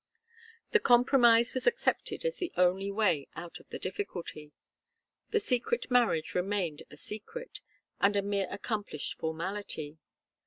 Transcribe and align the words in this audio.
The 0.71 0.79
compromise 0.79 1.53
was 1.53 1.67
accepted 1.67 2.25
as 2.25 2.37
the 2.37 2.51
only 2.57 2.89
way 2.91 3.27
out 3.35 3.59
of 3.59 3.69
the 3.69 3.77
difficulty. 3.77 4.51
The 5.29 5.39
secret 5.39 5.91
marriage 5.91 6.33
remained 6.33 6.81
a 6.89 6.97
secret, 6.97 7.59
and 7.99 8.15
a 8.15 8.23
mere 8.23 8.47
accomplished 8.49 9.13
formality. 9.13 9.99